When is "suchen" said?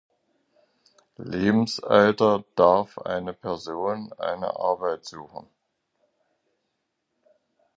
5.05-5.47